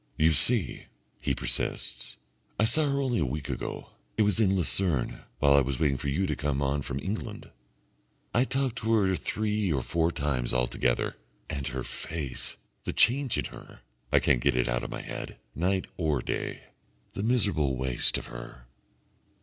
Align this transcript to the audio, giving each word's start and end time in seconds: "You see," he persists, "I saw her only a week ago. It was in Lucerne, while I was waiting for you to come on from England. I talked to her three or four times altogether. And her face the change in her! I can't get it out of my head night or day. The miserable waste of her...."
"You 0.17 0.33
see," 0.33 0.87
he 1.21 1.35
persists, 1.35 2.17
"I 2.59 2.63
saw 2.65 2.89
her 2.89 2.99
only 2.99 3.19
a 3.19 3.23
week 3.23 3.49
ago. 3.49 3.91
It 4.17 4.23
was 4.23 4.39
in 4.39 4.55
Lucerne, 4.55 5.21
while 5.37 5.53
I 5.53 5.61
was 5.61 5.79
waiting 5.79 5.97
for 5.97 6.07
you 6.07 6.25
to 6.25 6.35
come 6.35 6.59
on 6.59 6.81
from 6.81 6.99
England. 6.99 7.51
I 8.33 8.43
talked 8.43 8.77
to 8.77 8.91
her 8.93 9.15
three 9.15 9.71
or 9.71 9.83
four 9.83 10.11
times 10.11 10.55
altogether. 10.55 11.17
And 11.51 11.67
her 11.67 11.83
face 11.83 12.55
the 12.83 12.93
change 12.93 13.37
in 13.37 13.45
her! 13.53 13.81
I 14.11 14.17
can't 14.19 14.41
get 14.41 14.55
it 14.55 14.67
out 14.67 14.81
of 14.81 14.89
my 14.89 15.01
head 15.01 15.37
night 15.53 15.85
or 15.97 16.23
day. 16.23 16.63
The 17.13 17.21
miserable 17.21 17.75
waste 17.77 18.17
of 18.17 18.25
her...." 18.25 18.65